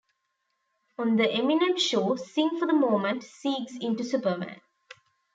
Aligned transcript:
On 0.97 1.15
"The 1.17 1.25
Eminem 1.25 1.77
Show", 1.77 2.15
"Sing 2.15 2.49
for 2.57 2.65
the 2.65 2.73
Moment" 2.73 3.21
segues 3.21 3.79
into 3.79 4.03
"Superman". 4.03 4.59